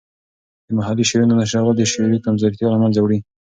د 0.65 0.69
محلي 0.77 1.03
شعرونو 1.09 1.37
نشرول 1.41 1.73
د 1.77 1.81
شعوري 1.91 2.19
کمزورتیا 2.25 2.67
له 2.73 2.79
منځه 2.83 2.99
وړي. 3.01 3.19